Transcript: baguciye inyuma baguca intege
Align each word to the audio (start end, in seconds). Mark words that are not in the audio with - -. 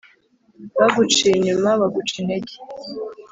baguciye 0.77 1.31
inyuma 1.37 1.69
baguca 1.79 2.13
intege 2.21 2.53